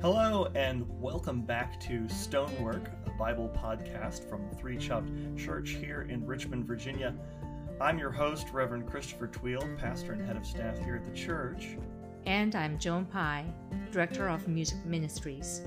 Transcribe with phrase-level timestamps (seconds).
[0.00, 6.24] Hello, and welcome back to Stonework, a Bible podcast from Three Chopt Church here in
[6.24, 7.12] Richmond, Virginia.
[7.80, 11.76] I'm your host, Reverend Christopher Tweel, pastor and head of staff here at the church.
[12.26, 13.46] And I'm Joan Pye,
[13.90, 15.62] Director of Music Ministries.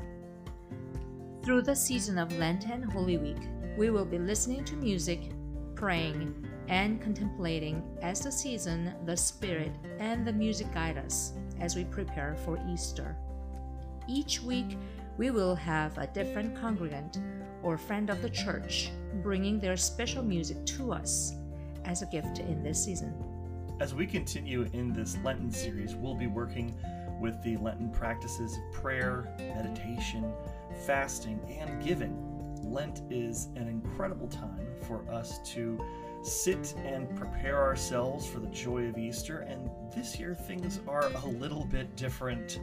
[1.43, 5.33] Through the season of Lent and Holy Week, we will be listening to music,
[5.75, 6.33] praying,
[6.69, 12.37] and contemplating as the season, the Spirit, and the music guide us as we prepare
[12.45, 13.17] for Easter.
[14.13, 14.77] Each week,
[15.17, 17.21] we will have a different congregant
[17.63, 18.91] or friend of the church
[19.23, 21.35] bringing their special music to us
[21.85, 23.13] as a gift in this season.
[23.79, 26.75] As we continue in this Lenten series, we'll be working
[27.21, 30.33] with the Lenten practices of prayer, meditation,
[30.85, 32.13] fasting, and giving.
[32.63, 35.81] Lent is an incredible time for us to
[36.21, 41.27] sit and prepare ourselves for the joy of Easter, and this year things are a
[41.27, 42.59] little bit different.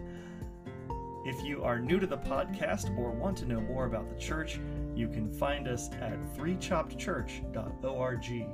[1.29, 4.59] If you are new to the podcast or want to know more about the church,
[4.95, 8.47] you can find us at threechoppedchurch.org.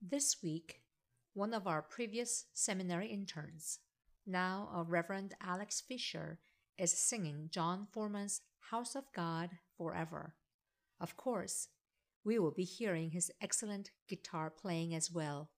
[0.00, 0.80] This week,
[1.34, 3.80] one of our previous seminary interns,
[4.26, 6.38] now a Reverend Alex Fisher,
[6.78, 8.40] is singing Jon Foreman's
[8.70, 10.34] House of God Forever.
[10.98, 11.68] Of course,
[12.24, 15.50] we will be hearing his excellent guitar playing as well.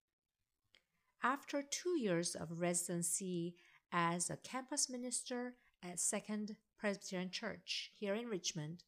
[1.22, 3.58] After two years of residency
[3.92, 8.86] as a campus minister at Second Presbyterian Church here in Richmond,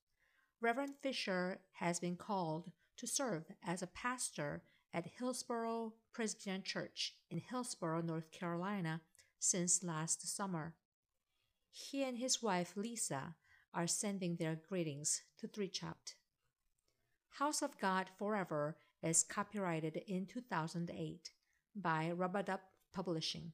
[0.61, 7.39] Reverend Fisher has been called to serve as a pastor at Hillsborough Presbyterian Church in
[7.39, 9.02] Hillsborough, North Carolina,
[9.37, 10.75] since last summer.
[11.69, 13.35] He and his wife Lisa
[13.73, 16.15] are sending their greetings to Three Chopt.
[17.39, 21.31] House of God Forever is copyrighted in 2008
[21.75, 22.59] by Rub-a-Dub
[22.94, 23.52] Publishing.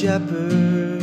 [0.00, 1.02] Shepherd,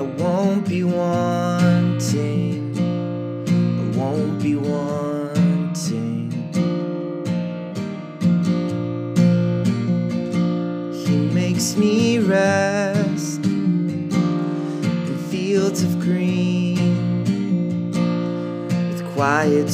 [0.00, 6.32] I won't be wanting, I won't be wanting.
[10.92, 14.10] He makes me rest in
[15.30, 17.92] fields of green
[18.90, 19.70] with quiet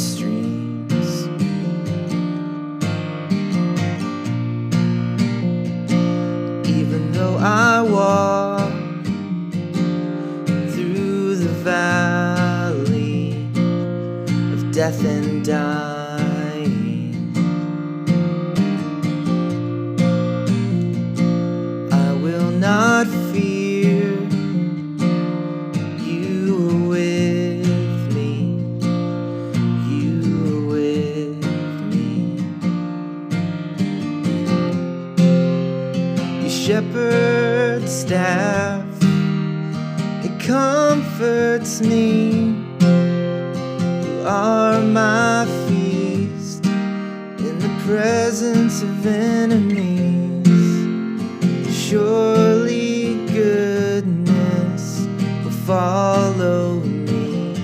[36.67, 38.85] shepherd's staff,
[40.25, 42.57] it comforts me.
[42.81, 50.49] You are my feast in the presence of enemies.
[51.73, 55.07] Surely goodness
[55.45, 57.55] will follow me,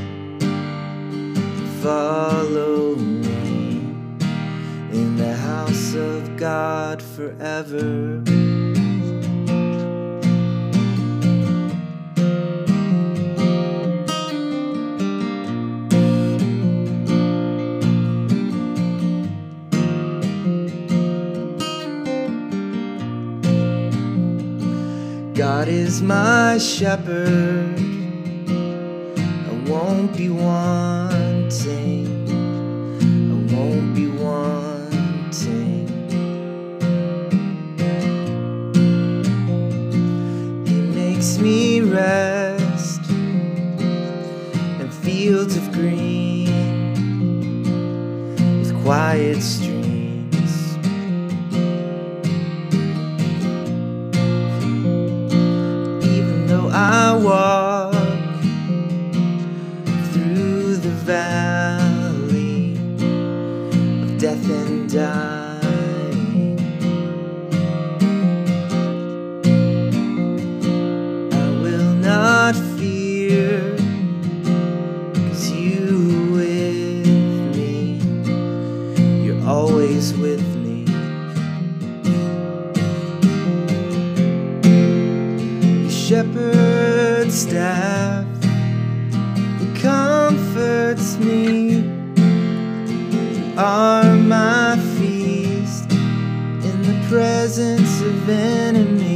[1.83, 3.81] follow me
[4.93, 8.22] in the house of God forever.
[25.63, 27.79] God is my shepherd,
[28.49, 31.12] I won't be wanting,
[86.43, 91.89] shepherd staff that comforts me.
[93.57, 99.12] Are my feast in the presence of enemy.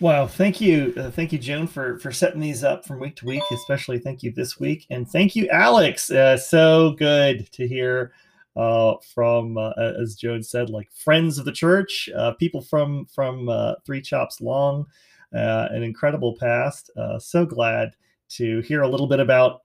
[0.00, 3.26] Wow, thank you, uh, thank you, Joan, for for setting these up from week to
[3.26, 3.42] week.
[3.50, 6.08] Especially thank you this week, and thank you, Alex.
[6.08, 8.12] Uh, so good to hear
[8.54, 13.48] uh, from, uh, as Joan said, like friends of the church, uh, people from from
[13.48, 14.86] uh, Three Chops Long,
[15.32, 16.92] an incredible past.
[17.18, 17.96] So glad
[18.30, 19.62] to hear a little bit about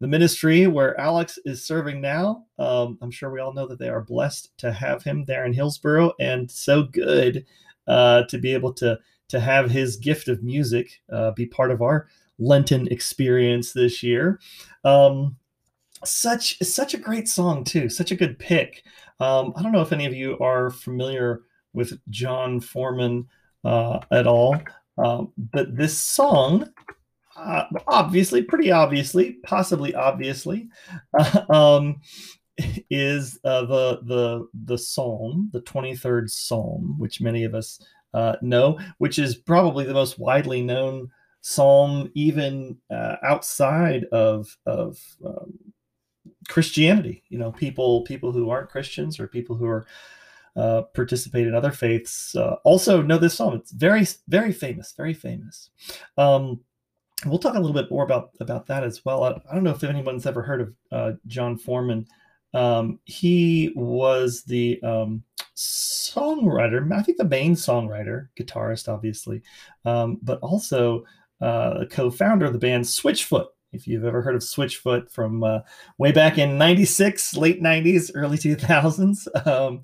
[0.00, 2.44] the ministry where Alex is serving now.
[2.58, 5.52] Um, I'm sure we all know that they are blessed to have him there in
[5.52, 7.46] Hillsborough, and so good
[7.86, 12.08] to be able to to have his gift of music uh, be part of our
[12.38, 14.40] Lenten experience this year.
[14.84, 15.36] Um,
[16.04, 18.84] such such a great song too, such a good pick.
[19.18, 21.42] Um, I don't know if any of you are familiar
[21.72, 23.28] with Jon Foreman
[23.64, 24.58] uh, at all,
[24.98, 26.68] um, but this song,
[27.36, 30.68] uh, obviously, pretty obviously, possibly obviously,
[31.50, 32.00] um,
[32.90, 37.80] is uh, the the the psalm, the twenty third psalm, which many of us
[38.16, 41.10] uh, know, which is probably the most widely known
[41.42, 45.52] psalm, even uh, outside of of um,
[46.48, 47.22] Christianity.
[47.28, 49.86] You know, people people who aren't Christians or people who are
[50.56, 53.54] uh, participate in other faiths uh, also know this psalm.
[53.54, 55.68] It's very very famous, very famous.
[56.16, 56.60] Um,
[57.26, 59.24] we'll talk a little bit more about about that as well.
[59.24, 62.06] I, I don't know if anyone's ever heard of uh, Jon Foreman.
[62.54, 65.22] Um, he was the um,
[65.56, 69.42] songwriter, I think the main songwriter, guitarist, obviously,
[69.84, 71.04] um, but also
[71.40, 73.46] uh, co-founder of the band Switchfoot.
[73.72, 75.60] If you've ever heard of Switchfoot from uh,
[75.98, 79.82] way back in '96, late '90s, early 2000s, um,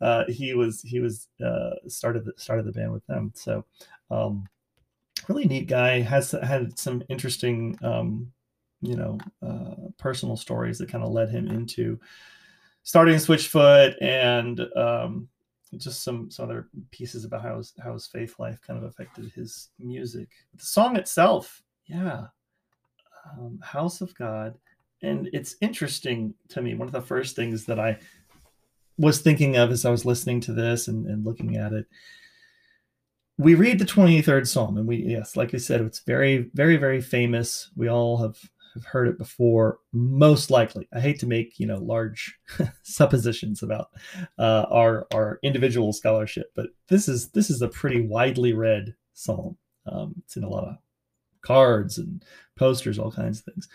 [0.00, 3.32] uh, he was he was uh, started the, started the band with them.
[3.34, 3.64] So
[4.10, 4.46] um,
[5.28, 6.00] really neat guy.
[6.00, 8.30] Has had some interesting um,
[8.82, 11.98] you know uh, personal stories that kind of led him into
[12.84, 15.28] starting Switchfoot and um,
[15.76, 19.32] just some some other pieces about how his how his faith life kind of affected
[19.34, 20.28] his music.
[20.54, 22.26] The song itself, yeah,
[23.32, 24.56] um, House of God,
[25.02, 26.74] and it's interesting to me.
[26.74, 27.98] One of the first things that I
[28.96, 31.86] was thinking of as I was listening to this and, and looking at it.
[33.36, 37.00] We read the 23rd Psalm, and we, yes, like I said, it's very, very, very
[37.00, 37.70] famous.
[37.74, 38.38] We all have
[38.74, 40.88] have heard it before, most likely.
[40.92, 42.38] I hate to make you know large
[42.82, 43.88] suppositions about
[44.38, 49.56] uh, our our individual scholarship, but this is this is a pretty widely read psalm.
[49.86, 50.76] Um, it's in a lot of
[51.42, 52.24] cards and
[52.56, 53.68] posters, all kinds of things.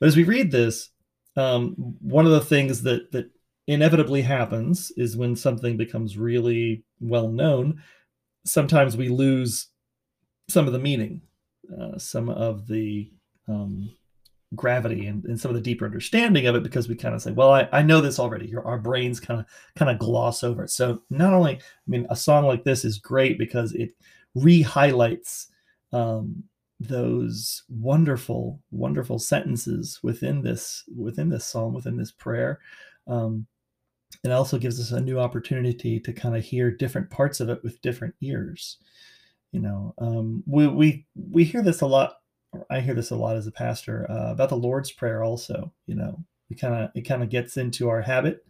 [0.00, 0.90] But as we read this,
[1.36, 3.30] um, one of the things that that
[3.66, 7.82] inevitably happens is when something becomes really well known.
[8.44, 9.68] Sometimes we lose
[10.48, 11.22] some of the meaning,
[11.78, 13.10] uh, some of the
[13.48, 13.90] um,
[14.54, 17.32] gravity and, and some of the deeper understanding of it because we kind of say
[17.32, 18.46] well I, I know this already.
[18.46, 20.70] Your, our brains kind of kind of gloss over it.
[20.70, 23.90] So not only i mean a song like this is great because it
[24.34, 25.48] re-highlights
[25.92, 26.44] um,
[26.78, 32.60] those wonderful wonderful sentences within this within this psalm within this prayer.
[33.08, 33.46] Um,
[34.24, 37.62] it also gives us a new opportunity to kind of hear different parts of it
[37.62, 38.78] with different ears
[39.52, 39.94] you know.
[39.98, 42.16] Um, we we we hear this a lot
[42.70, 45.22] I hear this a lot as a pastor uh, about the Lord's Prayer.
[45.22, 46.18] Also, you know,
[46.50, 48.44] it kind of it kind of gets into our habit,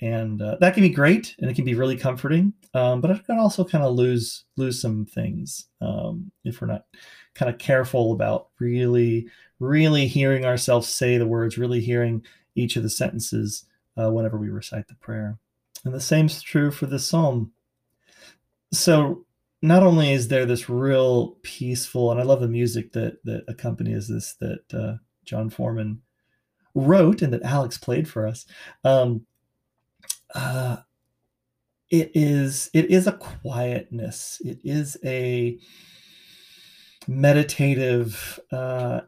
[0.00, 2.52] and uh, that can be great and it can be really comforting.
[2.74, 6.86] Um, but it can also kind of lose lose some things um, if we're not
[7.34, 9.28] kind of careful about really
[9.60, 12.24] really hearing ourselves say the words, really hearing
[12.54, 13.64] each of the sentences
[13.96, 15.38] uh, whenever we recite the prayer.
[15.84, 17.52] And the same is true for this psalm.
[18.72, 19.24] So
[19.64, 24.08] not only is there this real peaceful, and I love the music that that accompanies
[24.08, 26.02] this that uh, Jon Foreman
[26.74, 28.44] wrote and that Alex played for us,
[28.84, 29.24] um,
[30.34, 30.76] uh,
[31.90, 34.38] it is it is a quietness.
[34.44, 35.58] It is a
[37.08, 39.00] meditative uh,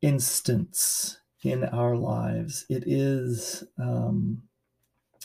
[0.00, 2.64] instance in our lives.
[2.70, 4.42] It is, um,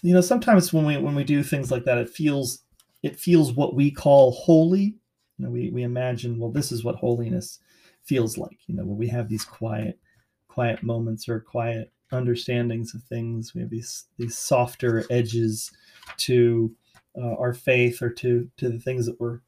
[0.01, 2.65] you know, sometimes when we when we do things like that, it feels
[3.03, 4.95] it feels what we call holy.
[5.37, 7.59] You know, we we imagine, well, this is what holiness
[8.03, 8.57] feels like.
[8.67, 9.99] You know, when we have these quiet
[10.47, 15.71] quiet moments or quiet understandings of things, we have these these softer edges
[16.17, 16.75] to
[17.17, 19.39] uh, our faith or to to the things that we're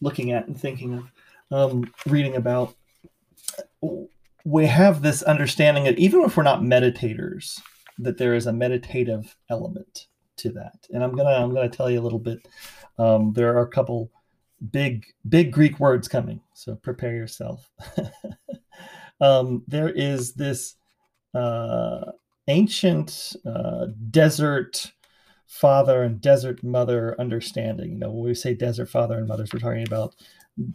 [0.00, 0.94] looking at and thinking
[1.50, 2.74] of, um, reading about
[4.44, 7.60] we have this understanding that even if we're not meditators,
[7.98, 10.06] that there is a meditative element
[10.38, 10.86] to that.
[10.92, 12.46] And I'm gonna I'm gonna tell you a little bit.
[12.98, 14.10] Um, there are a couple
[14.70, 17.70] big big Greek words coming, so prepare yourself.
[19.20, 20.76] um, there is this
[21.34, 22.12] uh,
[22.48, 24.92] ancient uh, desert
[25.46, 27.92] father and desert mother understanding.
[27.92, 30.14] You know, when we say desert father and mothers, we're talking about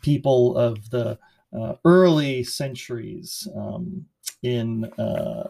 [0.01, 1.17] people of the
[1.58, 4.05] uh, early centuries um,
[4.41, 5.50] in uh,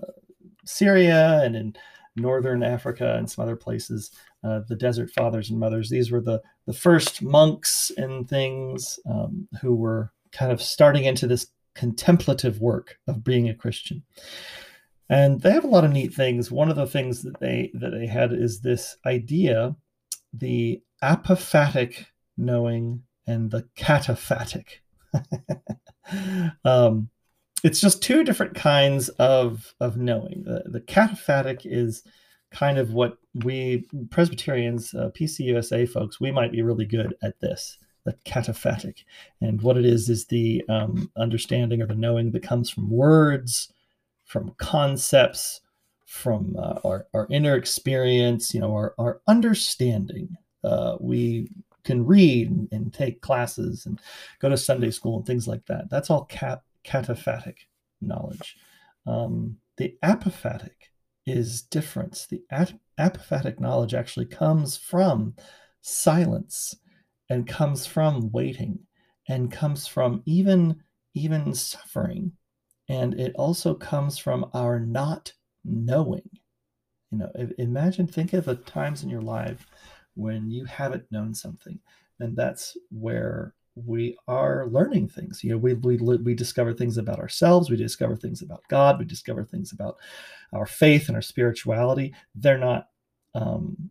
[0.65, 1.75] Syria and in
[2.15, 4.12] northern Africa and some other places.
[4.43, 5.89] Uh, the desert fathers and mothers.
[5.89, 11.27] These were the the first monks and things um, who were kind of starting into
[11.27, 14.03] this contemplative work of being a Christian.
[15.10, 16.51] And they have a lot of neat things.
[16.51, 19.75] One of the things that they that they had is this idea,
[20.34, 22.05] the apophatic
[22.38, 24.65] knowing and the cataphatic.
[26.65, 27.10] um,
[27.63, 30.43] it's just two different kinds of of knowing.
[30.46, 32.03] The, the cataphatic is
[32.51, 37.77] kind of what we Presbyterians, uh, PCUSA folks, we might be really good at this.
[38.05, 39.05] The cataphatic,
[39.39, 43.72] and what it is is the um, understanding or the knowing that comes from words,
[44.25, 45.62] from concepts,
[46.05, 50.36] from uh, our, our inner experience, you know, our, our understanding.
[50.65, 51.50] Uh, we
[51.84, 54.00] can read and, take classes and
[54.39, 55.89] go to Sunday school and things like that.
[55.89, 57.56] That's all cat, cataphatic
[58.02, 58.58] knowledge.
[59.06, 60.90] Um, the apophatic
[61.25, 62.25] is difference.
[62.28, 65.36] The at, apophatic knowledge actually comes from
[65.82, 66.75] silence
[67.30, 68.80] and comes from waiting
[69.28, 70.82] and comes from even
[71.16, 72.32] even suffering
[72.90, 75.32] and it also comes from our not
[75.63, 76.28] knowing
[77.12, 79.68] you know imagine think of the times in your life
[80.16, 81.80] when you haven't known something
[82.20, 85.44] and that's where we are learning things.
[85.44, 89.06] You know we, we we discover things about ourselves we discover things about god we
[89.06, 89.98] discover things about
[90.51, 92.13] our faith and our spirituality.
[92.36, 92.89] They're not
[93.34, 93.89] um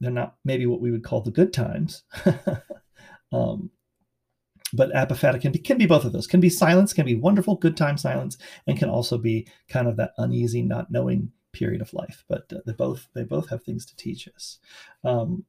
[0.00, 2.02] they're not maybe what we would call the good times.
[3.32, 3.70] Um
[4.72, 6.26] but apophatic can be can be both of those.
[6.26, 9.96] Can be silence can be wonderful good time silence and can also be kind of
[9.96, 12.24] that uneasy not knowing period of life.
[12.28, 14.58] But uh, they both they both have things to teach us.
[15.04, 15.44] Um,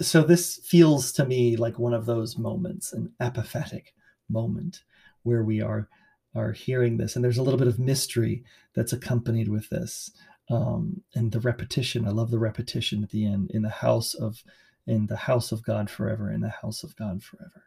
[0.00, 3.92] so this feels to me like one of those moments an apophatic
[4.28, 4.82] moment
[5.22, 5.88] where we are
[6.34, 8.42] are hearing this and there's a little bit of mystery
[8.74, 10.10] that's accompanied with this
[10.50, 14.42] um, and the repetition i love the repetition at the end in the house of
[14.86, 17.64] in the house of god forever in the house of god forever.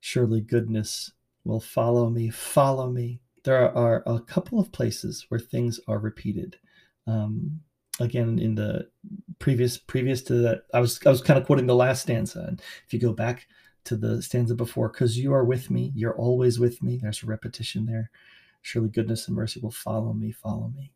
[0.00, 1.12] Surely goodness
[1.44, 3.20] will follow me follow me.
[3.44, 6.58] There are a couple of places where things are repeated
[7.06, 7.60] um,
[8.00, 8.88] again in the
[9.38, 12.44] previous previous to that i was i was kind of quoting the last stanza.
[12.48, 13.46] And if you go back
[13.84, 17.26] to the stanza before because you are with me you're always with me there's a
[17.26, 18.10] repetition there.
[18.62, 20.92] Surely goodness and mercy will follow me follow me.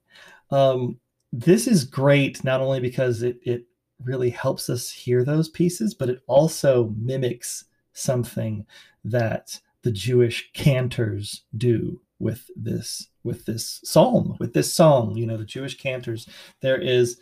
[0.50, 0.98] Um,
[1.32, 3.64] this is great not only because it it
[4.02, 8.66] really helps us hear those pieces but it also mimics something
[9.04, 15.36] that the jewish cantors do with this with this psalm with this song you know
[15.36, 16.28] the jewish cantors.
[16.60, 17.18] There is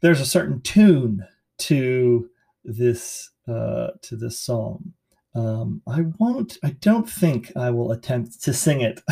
[0.00, 1.26] there's a certain tune
[1.58, 2.28] to
[2.64, 4.94] this uh, to this psalm.
[5.36, 9.02] Um, i won't i don't think i will attempt to sing it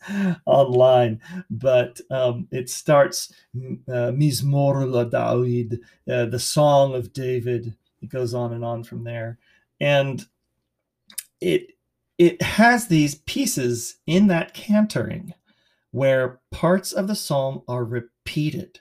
[0.46, 3.30] online but um, it starts
[3.88, 7.76] uh, mizmor la david uh, the song of david.
[8.02, 9.38] It goes on and on from there.
[9.80, 10.24] And
[11.40, 11.75] it
[12.18, 15.32] it has these pieces in that cantoring
[15.90, 18.80] where parts of the psalm are repeated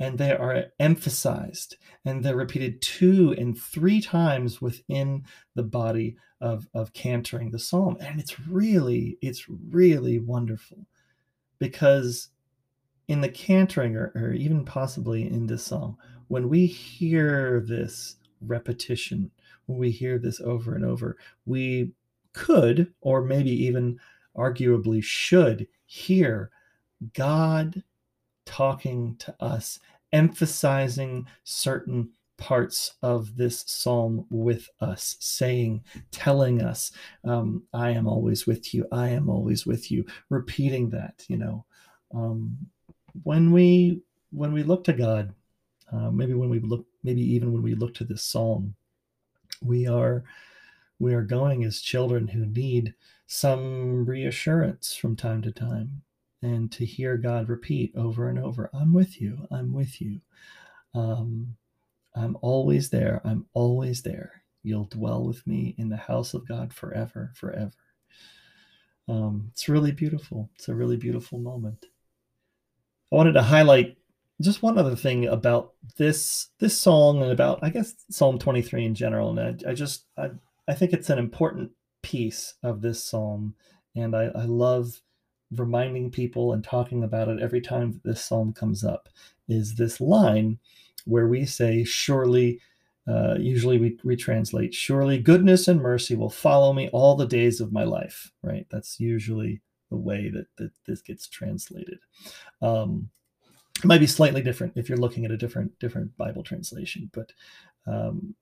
[0.00, 6.68] and they are emphasized and they're repeated two and three times within the body of,
[6.72, 7.96] of cantoring the psalm.
[8.00, 10.86] And it's really it's really wonderful
[11.58, 12.28] because
[13.08, 15.96] in the cantoring or, or even possibly in this song
[16.28, 19.30] when we hear this repetition
[19.66, 21.90] when we hear this over and over we
[22.32, 23.98] could, or maybe even
[24.36, 26.50] arguably should, hear
[27.14, 27.82] God
[28.44, 29.78] talking to us,
[30.12, 36.92] emphasizing certain parts of this psalm with us, saying, telling us,
[37.24, 41.64] um, I am always with you, I am always with you, repeating that, you know.
[42.14, 42.56] Um,
[43.24, 45.34] when we when we look to God,
[45.92, 48.74] uh, maybe when we look, maybe even when we look to this psalm,
[49.62, 50.24] we are
[50.98, 52.94] we are going as children who need
[53.26, 56.02] some reassurance from time to time
[56.42, 60.20] and to hear God repeat over and over, I'm with you, I'm with you.
[60.94, 61.56] Um,
[62.14, 64.42] I'm always there, I'm always there.
[64.62, 67.72] You'll dwell with me in the house of God forever, forever.
[69.08, 70.50] Um, it's really beautiful.
[70.56, 71.86] It's a really beautiful moment.
[73.10, 73.96] I wanted to highlight
[74.40, 78.94] just one other thing about this this song and about I guess Psalm 23 in
[78.94, 79.36] general.
[79.36, 80.30] And I, I just I,
[80.68, 81.72] I think it's an important
[82.02, 83.54] piece of this psalm,
[83.96, 85.00] and I, I love
[85.50, 89.08] reminding people and talking about it every time this psalm comes up.
[89.48, 90.58] Is this line
[91.04, 92.60] where we say, "Surely."
[93.06, 97.58] Uh, usually we, we translate, surely goodness and mercy will follow me all the days
[97.58, 98.66] of my life, right?
[98.68, 102.00] That's usually the way that, that this gets translated.
[102.60, 103.08] Um,
[103.78, 107.32] it might be slightly different if you're looking at a different different Bible translation, but
[107.86, 108.34] um,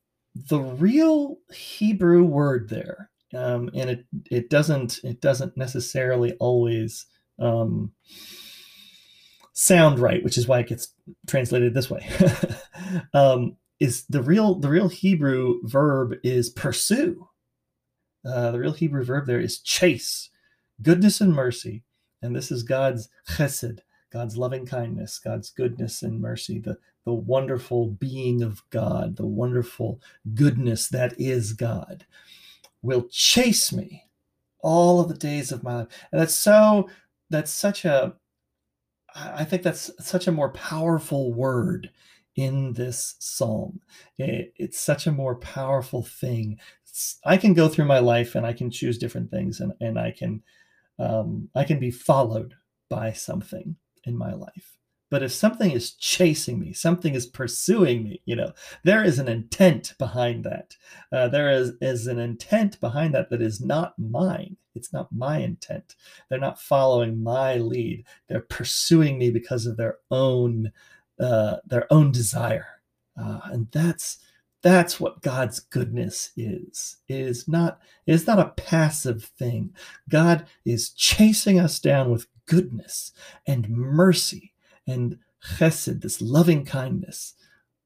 [0.49, 7.07] the real Hebrew word there, um, and it it doesn't it doesn't necessarily always
[7.38, 7.93] um,
[9.52, 10.93] sound right, which is why it gets
[11.26, 12.07] translated this way.
[13.14, 17.28] um, is the real the real Hebrew verb is pursue.
[18.25, 20.31] Uh, the real Hebrew verb there is chase,
[20.83, 21.85] goodness and mercy,
[22.21, 23.78] and this is God's chesed,
[24.16, 30.00] God's loving kindness, God's goodness and mercy, the, the wonderful being of God, the wonderful
[30.33, 32.07] goodness that is God,
[32.81, 34.05] will chase me
[34.61, 35.88] all of the days of my life.
[36.11, 36.88] And that's so,
[37.29, 38.14] that's such a,
[39.14, 41.90] I think that's such a more powerful word
[42.37, 43.83] in this psalm.
[44.16, 46.59] It, it's such a more powerful thing.
[46.87, 49.98] It's, I can go through my life and I can choose different things and, and
[49.98, 50.42] I can,
[50.98, 52.55] um, I can be followed
[52.88, 53.76] by something
[54.07, 54.77] in my life.
[55.09, 59.29] But if something is chasing me, something is pursuing me, you know, there is an
[59.29, 60.77] intent behind that.
[61.12, 64.57] Uh, there is, is an intent behind that that is not mine.
[64.75, 65.95] It's not my intent.
[66.29, 68.05] They're not following my lead.
[68.29, 70.73] They're pursuing me because of their own
[71.19, 72.66] uh, their own desire,
[73.19, 74.19] uh, and that's
[74.62, 76.97] that's what God's goodness is.
[77.09, 79.73] It is not it is not a passive thing.
[80.11, 83.12] God is chasing us down with goodness
[83.46, 84.52] and mercy
[84.87, 87.35] and chesed, this loving kindness.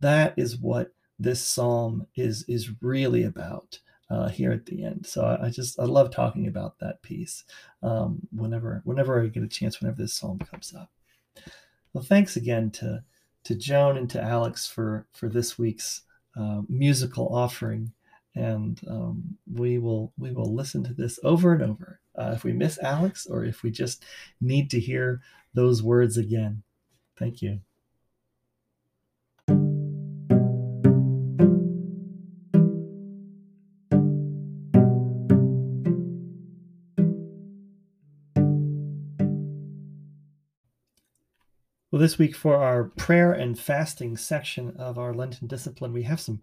[0.01, 5.07] That is what this psalm is is really about uh, here at the end.
[5.07, 7.45] So I, I, just I love talking about that piece
[7.83, 10.91] um, whenever whenever I get a chance, whenever this psalm comes up.
[11.93, 13.05] Well, thanks again to
[13.45, 16.03] to Joan and to Alex for for this week's
[16.37, 17.93] uh, musical offering,
[18.35, 22.53] and um, we will we will listen to this over and over uh, if we
[22.53, 24.05] miss Alex or if we just
[24.41, 25.21] need to hear
[25.55, 26.63] those words again.
[27.19, 27.61] Thank you.
[41.91, 46.21] Well, this week for our prayer and fasting section of our Lenten discipline, we have
[46.21, 46.41] some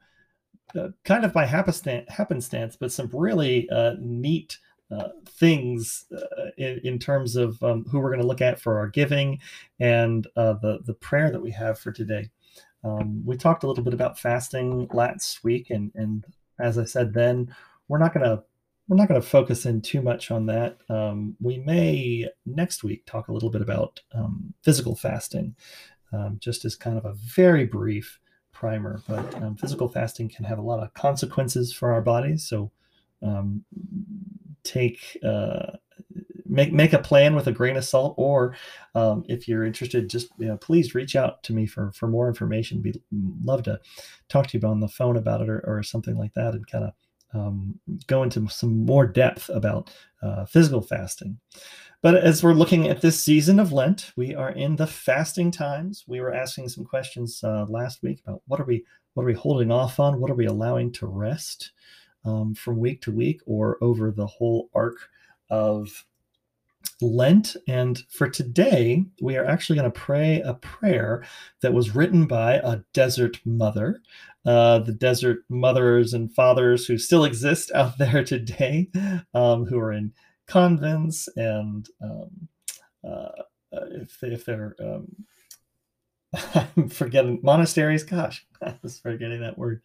[0.76, 4.58] uh, kind of by happenstance, but some really uh, neat
[4.92, 8.78] uh, things uh, in, in, terms of um, who we're going to look at for
[8.78, 9.40] our giving
[9.80, 12.30] and uh, the the prayer that we have for today.
[12.84, 16.24] Um, we talked a little bit about fasting last week, and and
[16.60, 17.54] as I said then,
[17.88, 18.44] we're not going to
[18.88, 20.78] we're not going to focus in too much on that.
[20.90, 25.56] Um, we may next week talk a little bit about um, physical fasting,
[26.14, 28.20] um, just as kind of a very brief
[28.54, 29.02] primer.
[29.08, 32.72] But um, physical fasting can have a lot of consequences for our bodies, so
[33.22, 33.66] um,
[34.68, 35.78] take uh,
[36.46, 38.56] make make a plan with a grain of salt or
[38.96, 42.28] um, if you're interested just you know, please reach out to me for for more
[42.28, 42.82] information.
[42.82, 42.94] We
[43.44, 43.80] love to
[44.30, 46.86] talk to you on the phone about it or, or something like that and kind
[46.86, 46.94] of
[47.34, 51.38] um, go into some more depth about uh, physical fasting.
[52.02, 56.06] But as we're looking at this season of lent we are in the fasting times.
[56.08, 59.34] We were asking some questions uh, last week about what are we what are we
[59.34, 60.20] holding off on?
[60.20, 61.72] What are we allowing to rest
[62.26, 65.10] um, from week to week or over the whole arc
[65.50, 66.06] of
[67.02, 67.56] Lent.
[67.68, 71.24] And for today, we are actually going to pray a prayer
[71.62, 74.02] that was written by a desert mother.
[74.46, 78.90] Uh, the desert mothers and fathers who still exist out there today,
[79.34, 80.14] um, who are in
[80.48, 82.48] convents and um,
[83.04, 83.30] uh,
[83.74, 85.08] uh, if they, if they're um,
[86.56, 88.04] I'm forgetting monasteries.
[88.04, 89.82] Gosh, I was forgetting that word.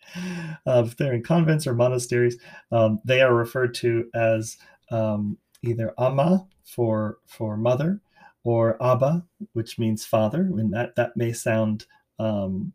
[0.66, 2.38] Uh, if they're in convents or monasteries,
[2.70, 4.56] um, they are referred to as
[4.90, 8.00] um, either amma for for mother
[8.44, 10.40] or Abba, which means father.
[10.40, 11.86] And that that may sound
[12.18, 12.72] um,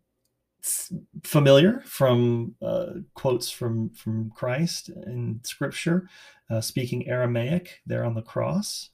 [1.24, 6.10] familiar from uh, quotes from from Christ in Scripture,
[6.50, 8.90] uh, speaking Aramaic there on the cross.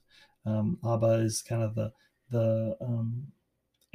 [0.46, 1.92] Um, Abba is kind of the
[2.30, 3.28] the um,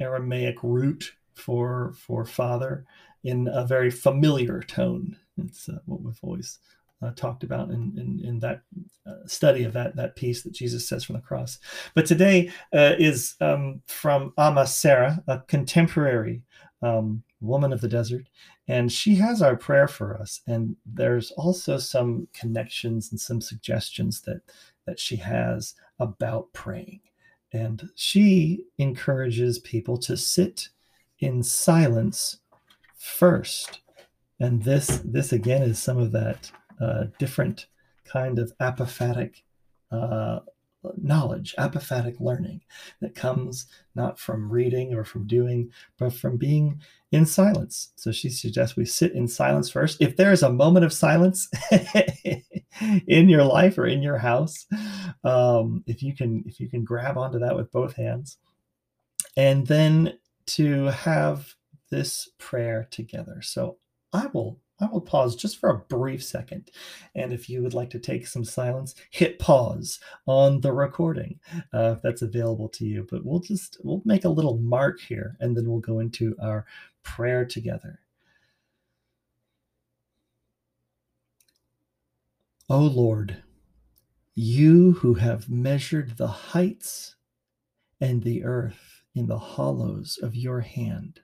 [0.00, 2.84] Aramaic root for for father
[3.22, 5.16] in a very familiar tone.
[5.36, 6.58] It's uh, what we've always
[7.02, 8.62] uh, talked about in, in, in that
[9.06, 11.58] uh, study of that, that piece that Jesus says from the cross.
[11.94, 16.42] But today uh, is um, from Amma Sarah, a contemporary
[16.82, 18.28] um, woman of the desert,
[18.68, 20.40] and she has our prayer for us.
[20.46, 24.42] And there's also some connections and some suggestions that
[24.86, 27.00] that she has about praying.
[27.52, 30.68] And she encourages people to sit
[31.18, 32.38] in silence
[32.96, 33.80] first.
[34.38, 37.66] And this this again is some of that uh, different
[38.04, 39.42] kind of apophatic
[39.90, 40.40] uh,
[40.96, 42.60] knowledge, apophatic learning
[43.00, 46.80] that comes not from reading or from doing, but from being
[47.12, 47.92] in silence.
[47.96, 50.00] So she suggests we sit in silence first.
[50.00, 51.48] If there is a moment of silence
[53.06, 54.66] in your life or in your house,
[55.24, 58.38] um, if you can, if you can grab onto that with both hands,
[59.36, 61.54] and then to have
[61.90, 63.42] this prayer together.
[63.42, 63.76] So
[64.12, 66.70] I will I will pause just for a brief second.
[67.14, 71.38] And if you would like to take some silence, hit pause on the recording
[71.74, 73.06] uh, if that's available to you.
[73.10, 76.64] But we'll just we'll make a little mark here and then we'll go into our
[77.02, 78.00] prayer together.
[82.68, 83.42] O Lord,
[84.34, 87.16] you who have measured the heights
[88.00, 91.20] and the earth in the hollows of your hand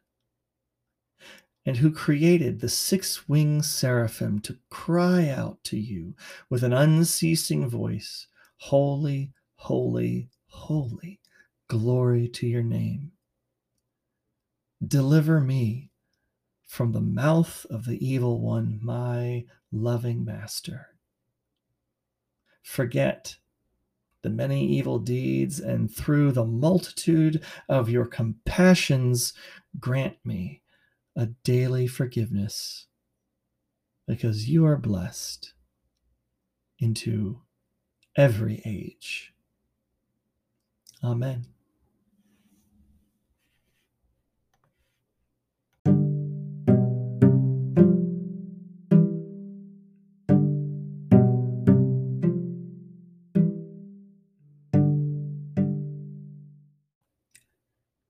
[1.67, 6.15] and who created the six winged seraphim to cry out to you
[6.49, 11.21] with an unceasing voice Holy, holy, holy,
[11.69, 13.13] glory to your name.
[14.87, 15.91] Deliver me
[16.65, 20.89] from the mouth of the evil one, my loving master.
[22.63, 23.37] Forget
[24.23, 29.35] the many evil deeds, and through the multitude of your compassions,
[29.79, 30.63] grant me
[31.17, 32.87] a daily forgiveness
[34.07, 35.55] because you are blessed
[36.79, 37.41] into
[38.17, 39.33] every age.
[41.03, 41.47] Amen.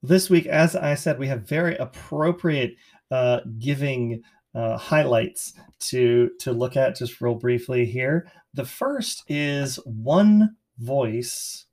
[0.07, 2.77] This week, as I said, we have very appropriate
[3.11, 4.23] uh, giving
[4.55, 8.31] uh, highlights to to look at just real briefly here.
[8.55, 11.67] The first is one voice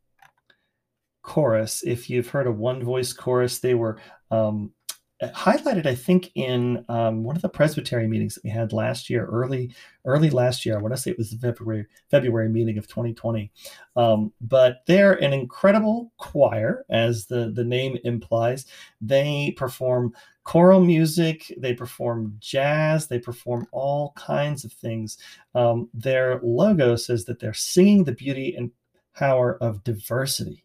[1.22, 1.84] chorus.
[1.86, 3.98] If you've heard a one voice chorus, they were
[4.30, 4.74] um,
[5.22, 9.26] highlighted, I think, in um, one of the Presbytery meetings that we had last year,
[9.26, 9.74] early
[10.06, 10.78] early last year.
[10.78, 13.52] I want to say it was the February February meeting of 2020.
[13.96, 18.65] Um, but they're an incredible choir, as the the name implies.
[19.02, 25.17] They perform choral music, they perform jazz, they perform all kinds of things.
[25.56, 28.71] Um, their logo says that they're singing the beauty and
[29.15, 30.63] power of diversity.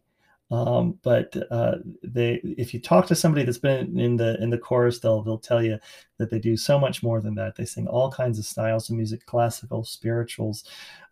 [0.51, 4.57] Um, but uh, they, if you talk to somebody that's been in the in the
[4.57, 5.77] chorus, they'll they'll tell you
[6.17, 7.55] that they do so much more than that.
[7.55, 10.63] They sing all kinds of styles of music, classical, spirituals.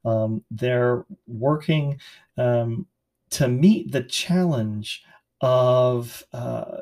[0.06, 2.00] Um, they're working
[2.38, 2.88] um,
[3.32, 5.04] to meet the challenge
[5.42, 6.80] of uh,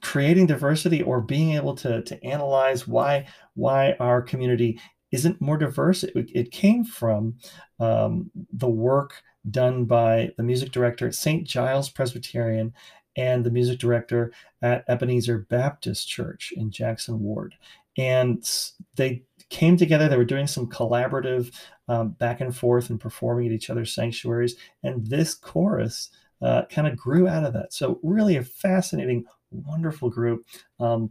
[0.00, 4.80] creating diversity or being able to to analyze why why our community
[5.10, 6.04] isn't more diverse.
[6.04, 7.36] It, it came from
[7.80, 11.46] um, the work done by the music director at St.
[11.46, 12.74] Giles Presbyterian
[13.16, 14.32] and the music director
[14.62, 17.54] at Ebenezer Baptist Church in Jackson Ward.
[17.96, 18.48] And
[18.96, 20.08] they came together.
[20.08, 21.52] They were doing some collaborative
[21.88, 24.56] um, back and forth and performing at each other's sanctuaries.
[24.82, 27.72] And this chorus uh, kind of grew out of that.
[27.72, 30.46] So, really a fascinating, wonderful group.
[30.80, 31.10] Um,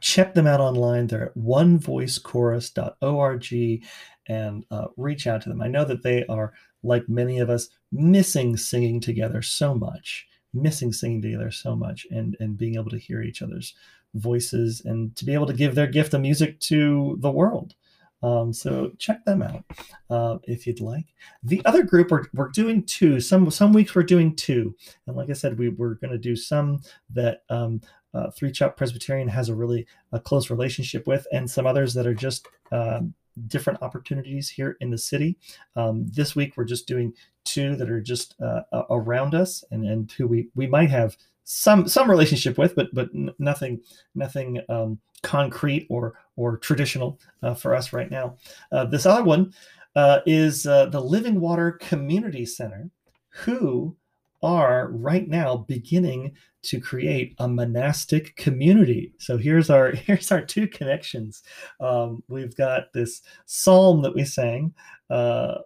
[0.00, 1.06] check them out online.
[1.06, 3.82] They're at onevoicechorus.org
[4.26, 5.60] and uh, reach out to them.
[5.60, 10.92] I know that they are like many of us, missing singing together so much, missing
[10.92, 13.74] singing together so much, and and being able to hear each other's
[14.14, 17.74] voices and to be able to give their gift of music to the world.
[18.22, 19.64] Um, so check them out
[20.08, 21.06] uh, if you'd like.
[21.42, 23.20] The other group we're, we're doing two.
[23.20, 24.74] Some some weeks we're doing two,
[25.06, 27.80] and like I said, we we're going to do some that um,
[28.14, 32.06] uh, Three Chopt Presbyterian has a really a close relationship with, and some others that
[32.06, 33.12] are just um,
[33.48, 35.36] different opportunities here in the city.
[35.76, 37.12] Um, this week we're just doing
[37.44, 41.86] two that are just uh, around us, and and who we we might have some
[41.86, 43.80] some relationship with, but but nothing
[44.14, 48.36] nothing um, concrete or or traditional uh, for us right now.
[48.72, 49.52] Uh, this other one
[49.94, 52.90] uh, is uh, the Living Water Community Center,
[53.28, 53.96] who
[54.44, 59.12] are right now beginning to create a monastic community.
[59.18, 61.42] So here's our here's our two connections.
[61.80, 64.74] Um, we've got this psalm that we sang,
[65.10, 65.56] uh,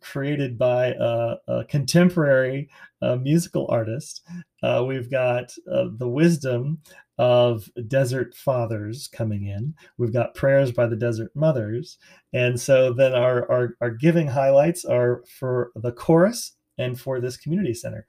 [0.00, 2.70] created by a, a contemporary
[3.02, 4.22] uh, musical artist.
[4.62, 6.80] Uh, we've got uh, the wisdom
[7.18, 9.74] of desert fathers coming in.
[9.96, 11.98] We've got prayers by the desert mothers,
[12.32, 17.36] and so then our our, our giving highlights are for the chorus and for this
[17.36, 18.06] community center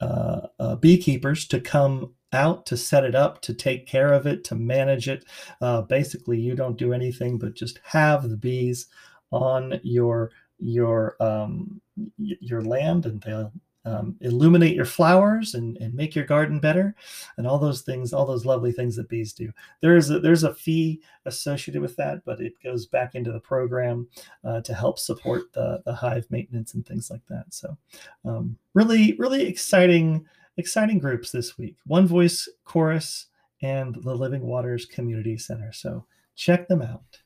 [0.00, 4.44] uh, uh, beekeepers to come out to set it up, to take care of it,
[4.44, 5.24] to manage it.
[5.60, 8.86] Uh, basically, you don't do anything but just have the bees
[9.32, 11.80] on your your um,
[12.18, 13.52] your land, and they'll
[13.84, 16.94] um, illuminate your flowers and, and make your garden better
[17.36, 19.50] and all those things all those lovely things that bees do.
[19.80, 24.08] There's a, there's a fee associated with that but it goes back into the program
[24.44, 27.46] uh, to help support the, the hive maintenance and things like that.
[27.50, 27.76] So
[28.24, 31.76] um, really really exciting exciting groups this week.
[31.86, 33.26] One voice chorus
[33.62, 35.72] and the living waters community center.
[35.72, 37.20] So check them out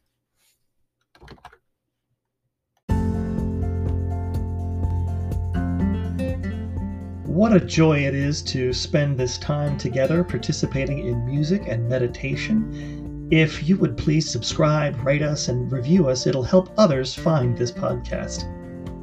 [7.34, 13.26] What a joy it is to spend this time together participating in music and meditation.
[13.32, 17.72] If you would please subscribe, rate us, and review us, it'll help others find this
[17.72, 18.44] podcast.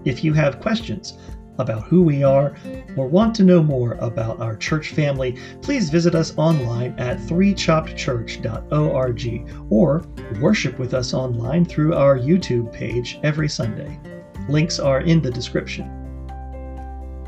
[0.05, 1.17] If you have questions
[1.57, 2.55] about who we are
[2.95, 9.49] or want to know more about our church family, please visit us online at threechoppedchurch.org
[9.69, 10.05] or
[10.39, 13.99] worship with us online through our YouTube page every Sunday.
[14.47, 16.00] Links are in the description.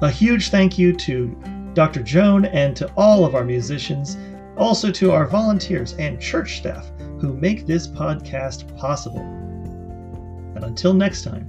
[0.03, 1.27] A huge thank you to
[1.73, 2.03] Dr.
[2.03, 4.17] Joan and to all of our musicians,
[4.57, 9.21] also to our volunteers and church staff who make this podcast possible.
[10.55, 11.47] And until next time,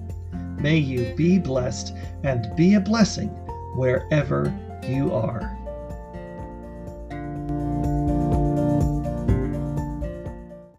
[0.60, 3.26] may you be blessed and be a blessing
[3.74, 5.53] wherever you are.